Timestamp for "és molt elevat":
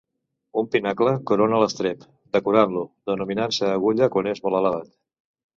4.35-4.91